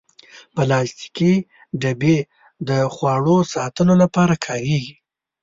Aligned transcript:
پلاستيکي 0.55 1.33
ډبې 1.81 2.17
د 2.67 2.69
خواړو 2.93 3.37
ساتلو 3.53 3.93
لپاره 4.03 4.33
کارېږي. 4.45 4.95